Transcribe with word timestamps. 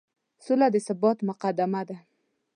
سوله 0.45 0.67
د 0.73 0.75
ثبات 0.87 1.17
مقدمه 1.29 1.81
ده. 1.89 1.97